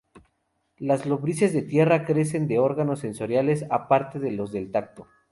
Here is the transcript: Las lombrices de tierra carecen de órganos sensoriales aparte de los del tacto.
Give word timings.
Las 0.79 1.05
lombrices 1.05 1.53
de 1.53 1.61
tierra 1.61 2.03
carecen 2.07 2.47
de 2.47 2.57
órganos 2.57 3.01
sensoriales 3.01 3.67
aparte 3.69 4.17
de 4.19 4.31
los 4.31 4.51
del 4.51 4.71
tacto. 4.71 5.05